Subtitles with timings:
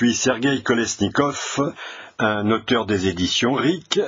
[0.00, 1.74] Suis Sergei Kolesnikov,
[2.18, 4.00] un auteur des éditions RIC,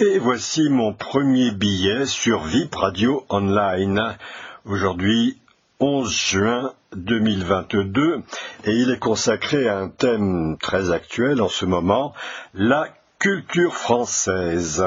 [0.00, 4.16] et voici mon premier billet sur VIP Radio Online.
[4.64, 5.38] Aujourd'hui,
[5.78, 8.24] 11 juin 2022,
[8.64, 12.12] et il est consacré à un thème très actuel en ce moment,
[12.52, 12.88] la
[13.20, 14.84] culture française.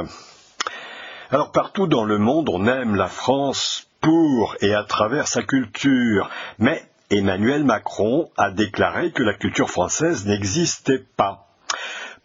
[1.32, 6.30] Alors partout dans le monde, on aime la France pour et à travers sa culture,
[6.58, 11.48] mais Emmanuel Macron a déclaré que la culture française n'existait pas.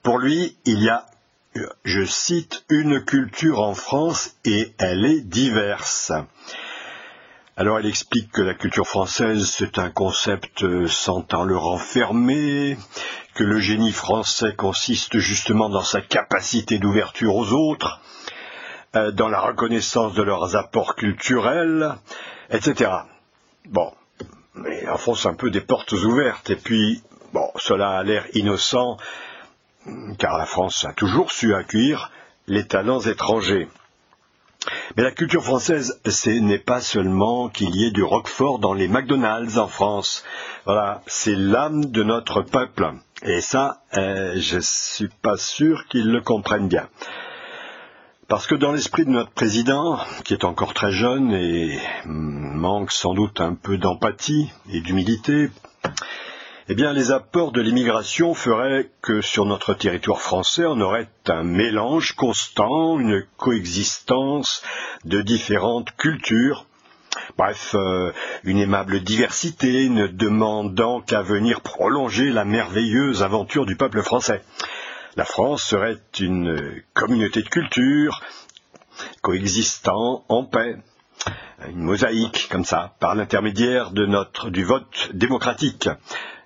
[0.02, 1.06] Pour lui, il y a,
[1.84, 6.12] je cite, une culture en France et elle est diverse.
[7.56, 12.76] Alors il explique que la culture française, c'est un concept sentant le renfermer,
[13.34, 18.00] que le génie français consiste justement dans sa capacité d'ouverture aux autres,
[18.96, 21.94] euh, dans la reconnaissance de leurs apports culturels,
[22.50, 22.90] etc.
[23.66, 23.92] Bon,
[24.54, 26.50] mais enfonce un peu des portes ouvertes.
[26.50, 27.02] Et puis,
[27.32, 28.96] bon, cela a l'air innocent,
[30.18, 32.10] car la France a toujours su accueillir
[32.46, 33.68] les talents étrangers.
[34.96, 38.88] Mais la culture française, ce n'est pas seulement qu'il y ait du Roquefort dans les
[38.88, 40.24] McDonald's en France.
[40.64, 42.92] Voilà, c'est l'âme de notre peuple.
[43.22, 46.88] Et ça, euh, je ne suis pas sûr qu'ils le comprennent bien.
[48.26, 53.12] Parce que dans l'esprit de notre président, qui est encore très jeune et manque sans
[53.12, 55.50] doute un peu d'empathie et d'humilité,
[56.70, 62.12] eh les apports de l'immigration feraient que sur notre territoire français, on aurait un mélange
[62.12, 64.62] constant, une coexistence
[65.04, 66.66] de différentes cultures,
[67.38, 74.02] Bref, euh, une aimable diversité, ne demandant qu'à venir prolonger la merveilleuse aventure du peuple
[74.02, 74.42] français
[75.16, 78.20] la France serait une communauté de culture
[79.22, 80.76] coexistant en paix,
[81.68, 85.88] une mosaïque comme ça, par l'intermédiaire du vote démocratique.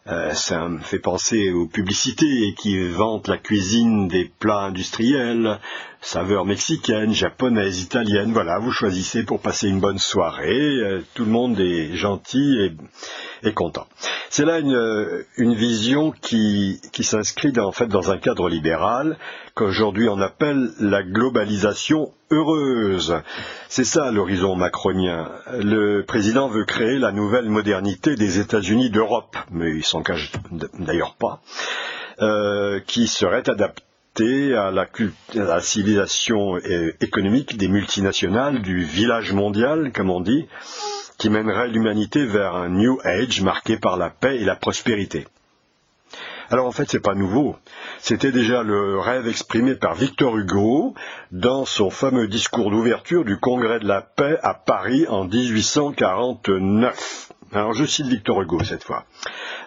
[0.07, 5.59] Euh, ça me fait penser aux publicités qui vantent la cuisine des plats industriels,
[6.01, 8.33] saveurs mexicaines, japonaises, italiennes.
[8.33, 10.79] Voilà, vous choisissez pour passer une bonne soirée.
[10.81, 12.77] Euh, tout le monde est gentil
[13.43, 13.87] et, content.
[14.31, 19.17] C'est là une, une, vision qui, qui s'inscrit en fait dans un cadre libéral
[19.55, 23.17] qu'aujourd'hui on appelle la globalisation heureuse.
[23.69, 25.31] C'est ça l'horizon macronien.
[25.53, 30.33] Le président veut créer la nouvelle modernité des États-Unis d'Europe, mais il s'en cache
[30.79, 31.41] d'ailleurs pas,
[32.21, 33.83] euh, qui serait adaptée
[34.21, 40.47] à la, civilisation euh, économique des multinationales, du village mondial, comme on dit,
[41.19, 45.27] qui mènerait l'humanité vers un New Age marqué par la paix et la prospérité.
[46.51, 47.57] Alors en fait, c'est pas nouveau.
[47.99, 50.95] C'était déjà le rêve exprimé par Victor Hugo
[51.31, 57.33] dans son fameux discours d'ouverture du Congrès de la paix à Paris en 1849.
[57.53, 59.05] Alors je cite Victor Hugo cette fois.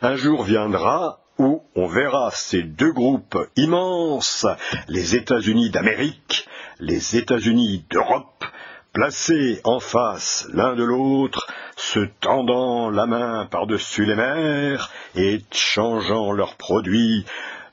[0.02, 4.46] Un jour viendra où on verra ces deux groupes immenses,
[4.88, 6.48] les États-Unis d'Amérique,
[6.80, 8.46] les États-Unis d'Europe,
[8.94, 11.48] placés en face l'un de l'autre,
[11.78, 17.26] se tendant la main par-dessus les mers et changeant leurs produits,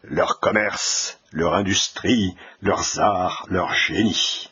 [0.02, 4.50] leur commerce, leur industrie, leurs arts, leur génie.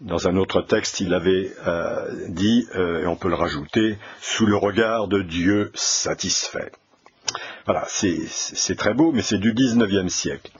[0.00, 4.46] Dans un autre texte, il avait euh, dit, euh, et on peut le rajouter, sous
[4.46, 6.70] le regard de Dieu satisfait.
[7.68, 10.50] Voilà, c'est très beau, mais c'est du XIXe siècle.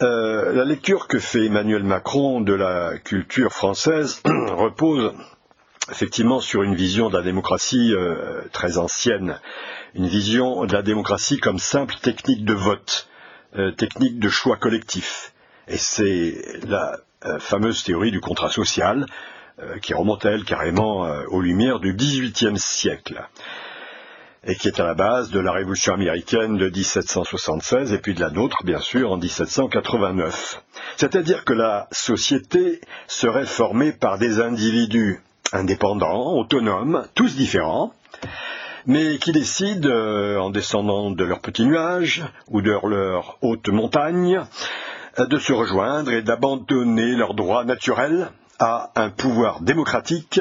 [0.00, 5.12] Euh, la lecture que fait Emmanuel Macron de la culture française repose
[5.90, 9.38] effectivement sur une vision de la démocratie euh, très ancienne,
[9.92, 13.06] une vision de la démocratie comme simple technique de vote,
[13.56, 15.34] euh, technique de choix collectif.
[15.68, 17.00] Et c'est la
[17.38, 19.04] fameuse théorie du contrat social
[19.80, 23.26] qui remonte elle carrément aux lumières du XVIIIe siècle
[24.46, 28.20] et qui est à la base de la Révolution américaine de 1776 et puis de
[28.20, 30.62] la nôtre, bien sûr, en 1789.
[30.96, 35.20] C'est-à-dire que la société serait formée par des individus
[35.52, 37.92] indépendants, autonomes, tous différents,
[38.86, 44.40] mais qui décident, euh, en descendant de leur petit nuage ou de leur haute montagne,
[45.18, 50.40] euh, de se rejoindre et d'abandonner leurs droits naturels à un pouvoir démocratique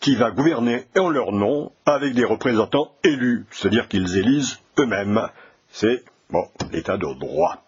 [0.00, 5.28] qui va gouverner en leur nom avec des représentants élus, c'est-à-dire qu'ils élisent eux-mêmes.
[5.70, 7.62] C'est bon, l'état de droit.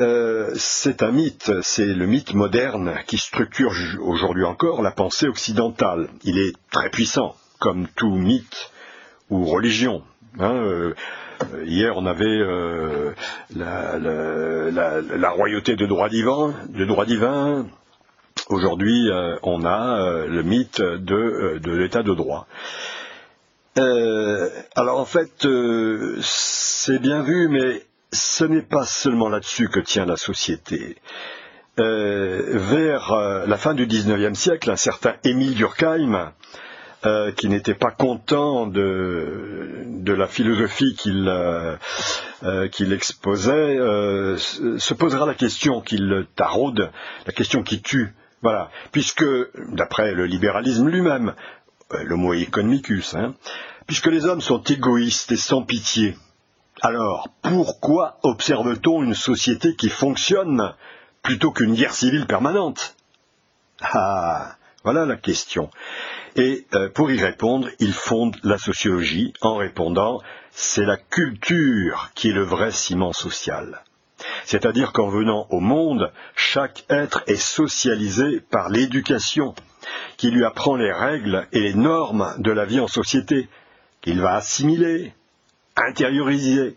[0.00, 6.08] Euh, c'est un mythe, c'est le mythe moderne qui structure aujourd'hui encore la pensée occidentale.
[6.22, 8.70] Il est très puissant, comme tout mythe
[9.28, 10.02] ou religion.
[10.38, 10.94] Hein, euh,
[11.64, 13.12] hier, on avait euh,
[13.56, 17.66] la, la, royauté de droit divin, de droit divin
[18.48, 22.46] Aujourd'hui, euh, on a euh, le mythe de, euh, de l'état de droit.
[24.74, 25.46] Alors en fait,
[26.20, 30.96] c'est bien vu, mais ce n'est pas seulement là-dessus que tient la société.
[31.76, 33.14] vers
[33.46, 36.32] la fin du XIXe siècle, un certain Émile Durkheim,
[37.36, 41.28] qui n'était pas content de, la philosophie qu'il
[42.92, 46.90] exposait, se posera la question qu'il taraude,
[47.26, 48.12] la question qui tue.
[48.42, 49.24] Voilà, puisque,
[49.72, 51.34] d'après le libéralisme lui-même,
[51.92, 53.34] euh, le mot economicus, hein,
[53.86, 56.16] puisque les hommes sont égoïstes et sans pitié,
[56.82, 60.74] alors pourquoi observe-t-on une société qui fonctionne
[61.22, 62.94] plutôt qu'une guerre civile permanente?
[63.80, 65.70] Ah, voilà la question.
[66.36, 70.20] Et euh, pour y répondre, il fonde la sociologie en répondant
[70.50, 73.82] c'est la culture qui est le vrai ciment social.
[74.44, 79.54] C'est-à-dire qu'en venant au monde, chaque être est socialisé par l'éducation,
[80.16, 83.48] qui lui apprend les règles et les normes de la vie en société,
[84.00, 85.14] qu'il va assimiler,
[85.76, 86.76] intérioriser.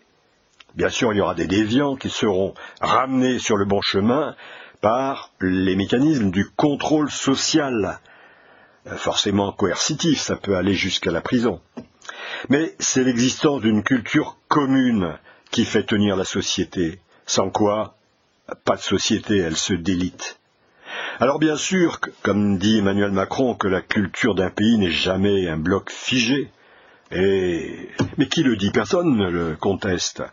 [0.75, 4.35] Bien sûr, il y aura des déviants qui seront ramenés sur le bon chemin
[4.81, 7.99] par les mécanismes du contrôle social,
[8.87, 11.61] euh, forcément coercitif, ça peut aller jusqu'à la prison.
[12.49, 15.17] Mais c'est l'existence d'une culture commune
[15.51, 17.95] qui fait tenir la société, sans quoi
[18.65, 20.39] pas de société, elle se délite.
[21.19, 25.57] Alors bien sûr, comme dit Emmanuel Macron, que la culture d'un pays n'est jamais un
[25.57, 26.51] bloc figé.
[27.11, 28.71] Mais qui le dit?
[28.71, 30.23] Personne ne le conteste.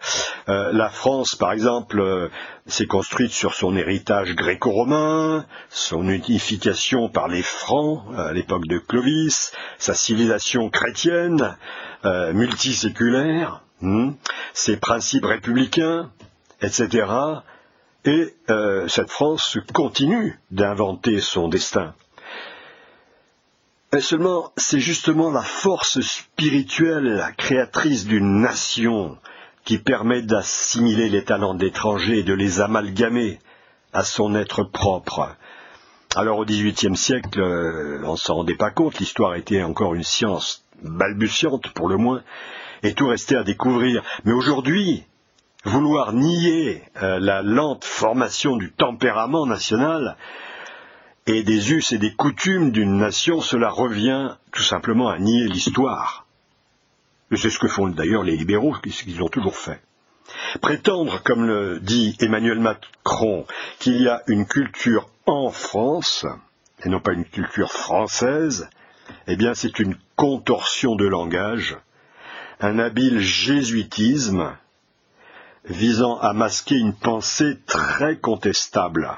[0.48, 2.28] Euh, la France, par exemple, euh,
[2.66, 9.52] s'est construite sur son héritage gréco-romain, son unification par les Francs à l'époque de Clovis,
[9.78, 11.56] sa civilisation chrétienne,
[12.04, 14.12] euh, multiséculaire, hmm,
[14.54, 16.10] ses principes républicains,
[16.62, 17.06] etc.
[18.04, 21.94] Et euh, cette France continue d'inventer son destin.
[24.00, 29.16] Seulement, c'est justement la force spirituelle, créatrice d'une nation,
[29.64, 33.38] qui permet d'assimiler les talents d'étrangers et de les amalgamer
[33.92, 35.36] à son être propre.
[36.16, 40.02] Alors au XVIIIe siècle, euh, on ne s'en rendait pas compte, l'histoire était encore une
[40.02, 42.22] science balbutiante pour le moins,
[42.82, 44.02] et tout restait à découvrir.
[44.24, 45.04] Mais aujourd'hui,
[45.64, 50.16] vouloir nier euh, la lente formation du tempérament national
[51.26, 56.26] et des us et des coutumes d'une nation, cela revient tout simplement à nier l'histoire.
[57.36, 59.82] C'est ce que font d'ailleurs les libéraux, ce qu'ils ont toujours fait.
[60.60, 63.46] Prétendre, comme le dit Emmanuel Macron,
[63.78, 66.24] qu'il y a une culture en France,
[66.84, 68.68] et non pas une culture française,
[69.26, 71.76] eh bien c'est une contorsion de langage,
[72.60, 74.56] un habile jésuitisme,
[75.64, 79.10] visant à masquer une pensée très contestable,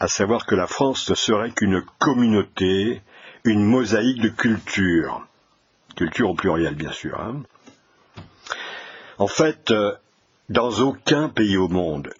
[0.00, 3.02] à savoir que la France ne serait qu'une communauté,
[3.44, 5.26] une mosaïque de cultures,
[5.96, 7.20] culture au pluriel bien sûr.
[7.20, 7.42] Hein.
[9.18, 9.92] En fait, euh,
[10.48, 12.10] dans aucun pays au monde,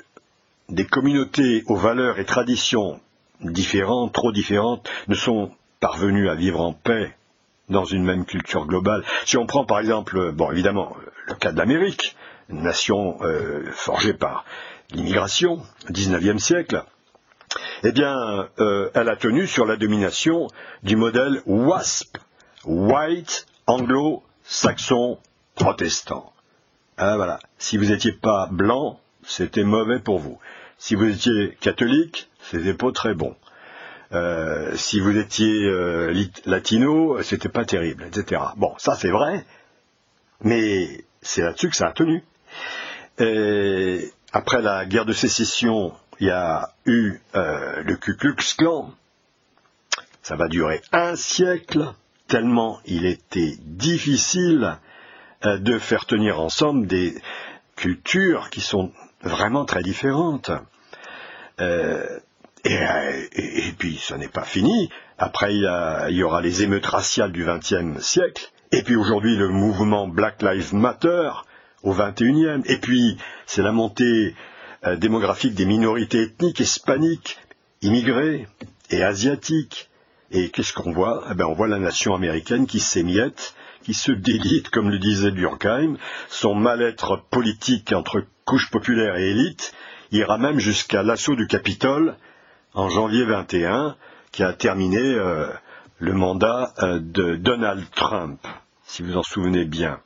[0.69, 3.01] des communautés aux valeurs et traditions
[3.41, 7.15] différentes, trop différentes, ne sont parvenues à vivre en paix
[7.69, 9.05] dans une même culture globale.
[9.25, 12.17] Si on prend par exemple, bon évidemment, le cas de l'Amérique,
[12.49, 14.45] nation euh, forgée par
[14.93, 16.85] l'immigration, au XIXe siècle,
[17.85, 20.49] eh bien, euh, elle a tenu sur la domination
[20.83, 22.19] du modèle WASP,
[22.65, 25.19] White Anglo-Saxon
[25.55, 26.33] Protestant.
[26.97, 27.39] Ah, voilà.
[27.59, 30.39] Si vous n'étiez pas blanc, c'était mauvais pour vous.
[30.79, 33.37] Si vous étiez catholique, c'était pas très bon.
[34.13, 38.41] Euh, si vous étiez euh, latino, c'était pas terrible, etc.
[38.57, 39.45] Bon, ça c'est vrai,
[40.43, 42.25] mais c'est là-dessus que ça a tenu.
[44.33, 48.93] Après la guerre de sécession, il y a eu euh, le Ku Klux Klan.
[50.23, 51.93] Ça va durer un siècle,
[52.27, 54.77] tellement il était difficile
[55.47, 57.15] euh, de faire tenir ensemble des
[57.77, 60.51] cultures qui sont vraiment très différentes.
[61.61, 62.19] Euh,
[62.65, 64.91] et, puis, ça n'est pas fini.
[65.17, 68.51] Après, il y, il y, aura les émeutes raciales du XXe siècle.
[68.73, 71.31] Et puis aujourd'hui, le mouvement Black Lives Matter,
[71.83, 72.63] au XXIe.
[72.67, 73.17] Et puis,
[73.47, 74.35] c'est la montée
[74.87, 77.39] euh, démographique des minorités ethniques hispaniques,
[77.83, 78.47] immigrées
[78.91, 79.91] et asiatiques.
[80.31, 81.25] Et qu'est-ce qu'on voit?
[81.31, 85.31] Eh ben, On voit la nation américaine qui s'émiette, qui se délite, comme le disait
[85.31, 85.97] Durkheim,
[86.29, 89.73] son mal-être politique entre couches populaires et élites
[90.11, 92.17] ira même jusqu'à l'assaut du Capitole
[92.75, 93.97] en janvier 21,
[94.33, 95.49] qui a terminé euh,
[95.99, 98.41] le mandat euh, de Donald Trump,
[98.85, 100.01] si vous en souvenez bien.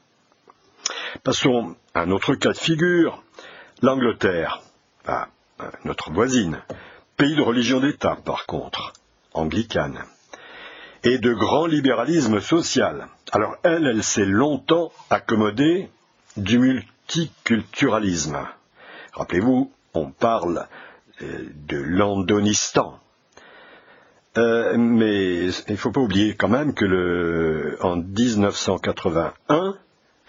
[1.22, 3.22] Passons à un autre cas de figure,
[3.82, 4.62] l'Angleterre,
[5.84, 6.62] notre voisine,
[7.16, 8.94] pays de religion d'État par contre,
[9.34, 10.04] anglicane.
[11.04, 13.08] et de grand libéralisme social.
[13.32, 15.90] Alors elle, elle s'est longtemps accommodée
[16.36, 18.38] du multiculturalisme.
[19.12, 20.66] Rappelez-vous, on parle
[21.20, 22.98] euh, de l'Andonistan.
[24.38, 29.76] Euh, mais il ne faut pas oublier quand même que le, en 1981,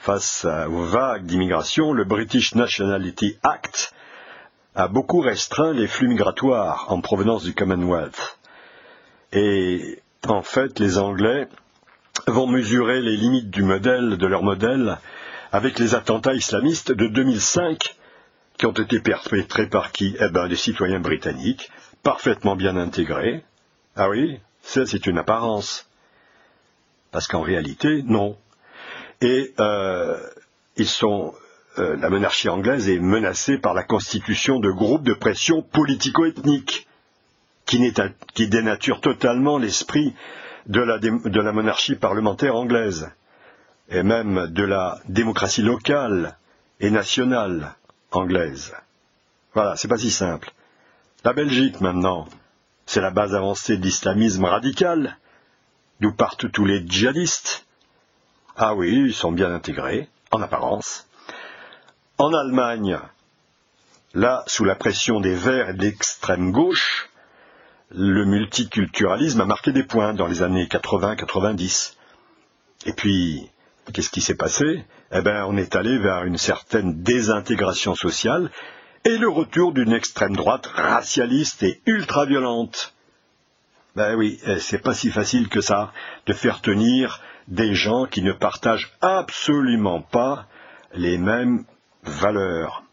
[0.03, 3.93] face aux vagues d'immigration, le British Nationality Act
[4.75, 8.37] a beaucoup restreint les flux migratoires en provenance du Commonwealth.
[9.31, 11.47] Et en fait, les Anglais
[12.27, 14.97] vont mesurer les limites du modèle, de leur modèle,
[15.53, 17.95] avec les attentats islamistes de 2005
[18.57, 20.17] qui ont été perpétrés par qui?
[20.19, 21.71] Eh bien, des citoyens britanniques,
[22.03, 23.45] parfaitement bien intégrés.
[23.95, 25.87] Ah oui, ça c'est une apparence.
[27.11, 28.35] Parce qu'en réalité, non.
[29.23, 30.19] Et euh,
[30.75, 31.33] ils sont,
[31.77, 36.87] euh, la monarchie anglaise est menacée par la constitution de groupes de pression politico-ethniques
[37.65, 37.93] qui,
[38.33, 40.13] qui dénaturent totalement l'esprit
[40.65, 43.09] de la, de la monarchie parlementaire anglaise
[43.87, 46.37] et même de la démocratie locale
[46.81, 47.75] et nationale
[48.11, 48.73] anglaise.
[49.53, 50.51] Voilà, c'est pas si simple.
[51.23, 52.27] La Belgique, maintenant,
[52.85, 55.17] c'est la base avancée de l'islamisme radical,
[56.01, 57.65] d'où partent tous les djihadistes.
[58.55, 61.07] Ah oui, ils sont bien intégrés, en apparence.
[62.19, 62.99] En Allemagne,
[64.13, 67.09] là, sous la pression des Verts et de l'extrême gauche,
[67.89, 71.95] le multiculturalisme a marqué des points dans les années 80-90.
[72.85, 73.49] Et puis,
[73.91, 74.85] qu'est-ce qui s'est passé?
[75.11, 78.51] Eh bien, on est allé vers une certaine désintégration sociale
[79.03, 82.93] et le retour d'une extrême droite racialiste et ultra-violente.
[83.95, 85.91] Ben oui, eh, c'est pas si facile que ça
[86.27, 90.47] de faire tenir des gens qui ne partagent absolument pas
[90.93, 91.65] les mêmes
[92.03, 92.83] valeurs.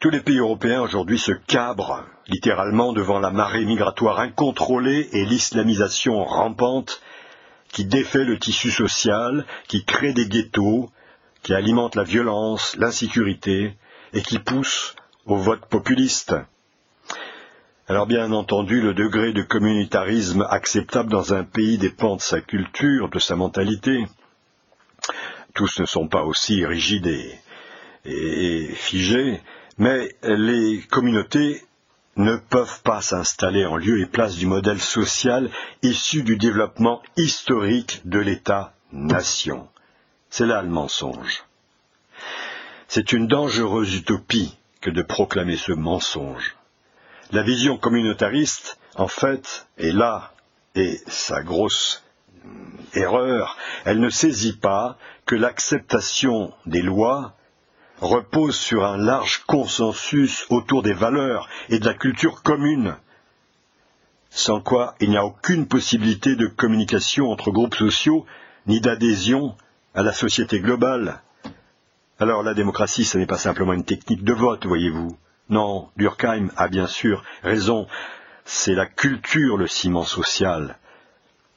[0.00, 6.24] Tous les pays européens aujourd'hui se cabrent littéralement devant la marée migratoire incontrôlée et l'islamisation
[6.24, 7.00] rampante
[7.72, 10.90] qui défait le tissu social, qui crée des ghettos,
[11.42, 13.76] qui alimente la violence, l'insécurité
[14.12, 14.94] et qui pousse
[15.26, 16.34] au vote populiste.
[17.88, 23.08] Alors bien entendu, le degré de communautarisme acceptable dans un pays dépend de sa culture,
[23.08, 24.06] de sa mentalité.
[25.54, 27.40] Tous ne sont pas aussi rigides et,
[28.04, 29.40] et figés,
[29.78, 31.62] mais les communautés
[32.16, 35.48] ne peuvent pas s'installer en lieu et place du modèle social
[35.82, 39.68] issu du développement historique de l'État-nation.
[40.28, 41.44] C'est là le mensonge.
[42.88, 46.56] C'est une dangereuse utopie que de proclamer ce mensonge.
[47.32, 50.32] La vision communautariste, en fait, est là,
[50.74, 52.04] et sa grosse
[52.94, 57.34] erreur, elle ne saisit pas que l'acceptation des lois
[58.00, 62.96] repose sur un large consensus autour des valeurs et de la culture commune,
[64.30, 68.26] sans quoi il n'y a aucune possibilité de communication entre groupes sociaux
[68.66, 69.56] ni d'adhésion
[69.94, 71.22] à la société globale.
[72.20, 75.16] Alors la démocratie, ce n'est pas simplement une technique de vote, voyez-vous.
[75.48, 77.86] Non, Durkheim a bien sûr raison,
[78.44, 80.76] c'est la culture, le ciment social,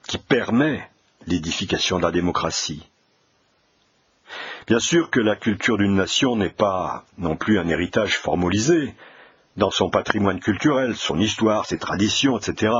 [0.07, 0.87] qui permet
[1.25, 2.87] l'édification de la démocratie.
[4.67, 8.93] Bien sûr que la culture d'une nation n'est pas non plus un héritage formalisé
[9.57, 12.71] dans son patrimoine culturel, son histoire, ses traditions, etc.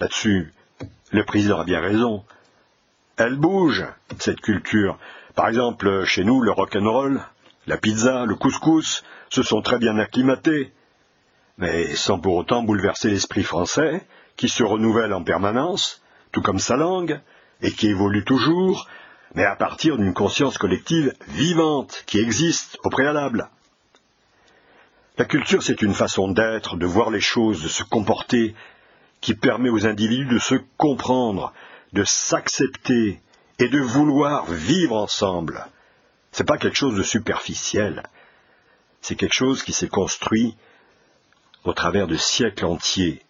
[0.00, 0.52] Là-dessus,
[1.10, 2.24] le président a bien raison.
[3.16, 3.84] Elle bouge,
[4.18, 4.98] cette culture.
[5.34, 7.22] Par exemple, chez nous, le rock'n'roll,
[7.70, 10.72] la pizza, le couscous se sont très bien acclimatés,
[11.56, 14.04] mais sans pour autant bouleverser l'esprit français,
[14.36, 17.20] qui se renouvelle en permanence, tout comme sa langue,
[17.62, 18.88] et qui évolue toujours,
[19.36, 23.48] mais à partir d'une conscience collective vivante qui existe au préalable.
[25.16, 28.56] La culture, c'est une façon d'être, de voir les choses, de se comporter,
[29.20, 31.52] qui permet aux individus de se comprendre,
[31.92, 33.20] de s'accepter
[33.60, 35.68] et de vouloir vivre ensemble.
[36.32, 38.04] Ce n'est pas quelque chose de superficiel.
[39.00, 40.56] C'est quelque chose qui s'est construit
[41.64, 43.22] au travers de siècles entiers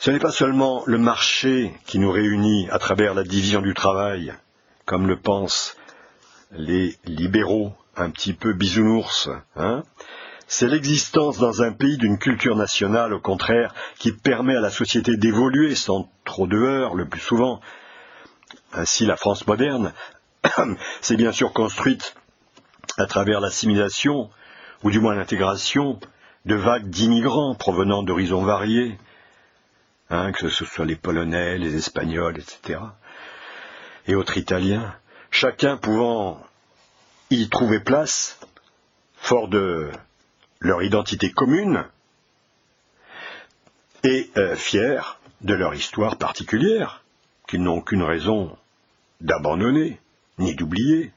[0.00, 4.32] ce n'est pas seulement le marché qui nous réunit à travers la division du travail,
[4.84, 5.76] comme le pensent
[6.52, 9.82] les libéraux un petit peu bisounours, hein
[10.46, 15.18] c'est l'existence dans un pays d'une culture nationale, au contraire, qui permet à la société
[15.18, 17.60] d'évoluer sans trop de heurts, le plus souvent.
[18.72, 19.92] Ainsi, la France moderne
[21.00, 22.14] s'est bien sûr construite
[22.96, 24.30] à travers l'assimilation,
[24.82, 25.98] ou du moins l'intégration,
[26.44, 28.98] de vagues d'immigrants provenant d'horizons variés,
[30.10, 32.80] Hein, que ce soit les Polonais, les Espagnols, etc.,
[34.06, 34.96] et autres Italiens,
[35.30, 36.42] chacun pouvant
[37.28, 38.40] y trouver place,
[39.16, 39.90] fort de
[40.60, 41.84] leur identité commune,
[44.02, 47.04] et euh, fier de leur histoire particulière,
[47.46, 48.56] qu'ils n'ont aucune raison
[49.20, 50.00] d'abandonner,
[50.38, 51.12] ni d'oublier,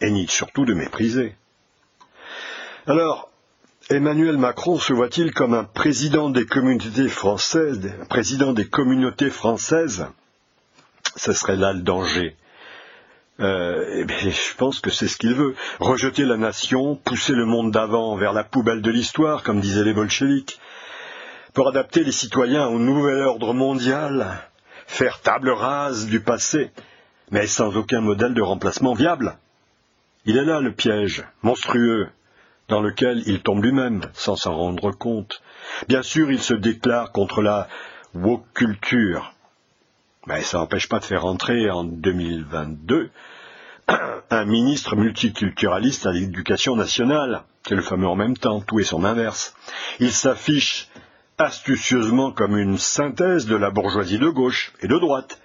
[0.00, 1.34] et ni surtout de mépriser.
[2.86, 3.30] Alors,
[3.90, 10.06] Emmanuel Macron se voit-il comme un président des communautés françaises, président des communautés françaises?
[11.16, 12.36] Ce serait là le danger.
[13.40, 15.54] Euh, eh je pense que c'est ce qu'il veut.
[15.78, 19.94] Rejeter la nation, pousser le monde d'avant vers la poubelle de l'histoire, comme disaient les
[19.94, 20.58] bolcheviks,
[21.54, 24.38] pour adapter les citoyens au nouvel ordre mondial,
[24.86, 26.70] faire table rase du passé,
[27.30, 29.36] mais sans aucun modèle de remplacement viable.
[30.24, 32.08] Il est là le piège monstrueux
[32.68, 35.42] dans lequel il tombe lui-même sans s'en rendre compte.
[35.88, 37.68] Bien sûr, il se déclare contre la
[38.14, 39.34] woke culture,
[40.26, 43.10] mais ça n'empêche pas de faire entrer en 2022
[44.30, 47.42] un ministre multiculturaliste à l'éducation nationale.
[47.66, 49.54] C'est le fameux en même temps, tout est son inverse.
[50.00, 50.88] Il s'affiche
[51.38, 55.40] astucieusement comme une synthèse de la bourgeoisie de gauche et de droite,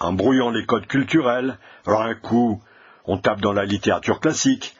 [0.00, 1.58] en brouillant les codes culturels.
[1.86, 2.60] Alors un coup,
[3.04, 4.76] on tape dans la littérature classique,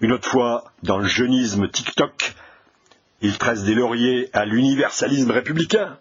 [0.00, 2.34] une autre fois dans le jeunisme TikTok.
[3.20, 5.98] Il tresse des lauriers à l'universalisme républicain.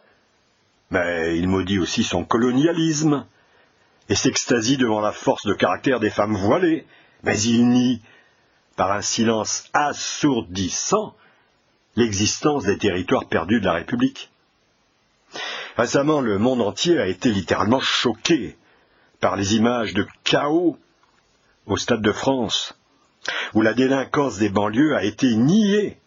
[0.91, 3.25] Mais il maudit aussi son colonialisme
[4.07, 6.87] et s'extasie devant la force de caractère des femmes voilées.
[7.23, 8.01] Mais il nie,
[8.75, 11.15] par un silence assourdissant,
[11.95, 14.31] l'existence des territoires perdus de la République.
[15.77, 18.57] Récemment, le monde entier a été littéralement choqué
[19.19, 20.77] par les images de chaos
[21.65, 22.77] au Stade de France,
[23.53, 25.97] où la délinquance des banlieues a été niée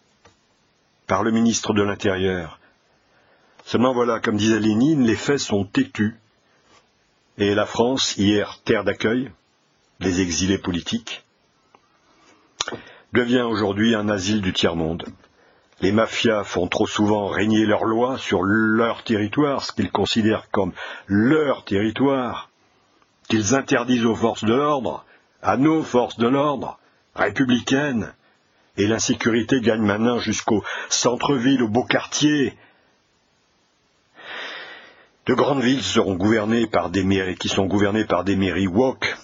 [1.07, 2.59] par le ministre de l'Intérieur.
[3.65, 6.15] Seulement voilà, comme disait Lénine, les faits sont têtus.
[7.37, 9.31] Et la France, hier terre d'accueil,
[9.99, 11.23] les exilés politiques,
[13.13, 15.05] devient aujourd'hui un asile du tiers-monde.
[15.83, 20.71] Les mafias font trop souvent régner leurs lois sur leur territoire, ce qu'ils considèrent comme
[21.07, 22.49] leur territoire,
[23.27, 25.03] qu'ils interdisent aux forces de l'ordre,
[25.41, 26.79] à nos forces de l'ordre,
[27.15, 28.13] républicaines,
[28.77, 32.57] et l'insécurité gagne maintenant jusqu'au centre-ville, aux beaux quartiers.
[35.25, 39.17] De grandes villes seront gouvernées par des qui sont gouvernées par des mairies woke,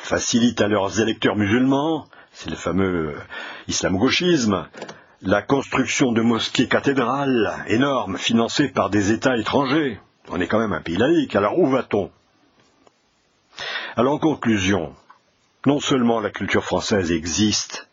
[0.00, 3.14] facilitent à leurs électeurs musulmans, c'est le fameux
[3.68, 4.66] islam-gauchisme,
[5.26, 9.98] la construction de mosquées cathédrales énormes financées par des États étrangers.
[10.28, 12.10] On est quand même un pays laïque, alors où va-t-on?
[13.96, 14.94] Alors en conclusion,
[15.64, 17.88] non seulement la culture française existe,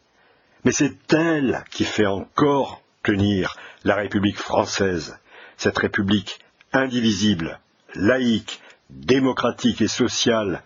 [0.65, 5.17] mais c'est elle qui fait encore tenir la République française,
[5.55, 6.39] cette République
[6.73, 7.59] indivisible,
[7.95, 10.63] laïque, démocratique et sociale,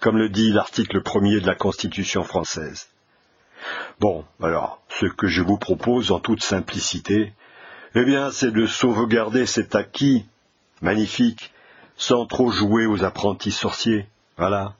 [0.00, 2.91] comme le dit l'article premier de la Constitution française.
[4.00, 7.32] Bon, alors, ce que je vous propose en toute simplicité,
[7.94, 10.26] eh bien, c'est de sauvegarder cet acquis
[10.80, 11.52] magnifique,
[11.96, 14.06] sans trop jouer aux apprentis sorciers.
[14.36, 14.74] Voilà.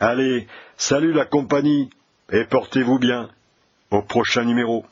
[0.00, 0.46] Allez,
[0.76, 1.90] salut la compagnie,
[2.30, 3.30] et portez-vous bien.
[3.90, 4.84] Au prochain numéro.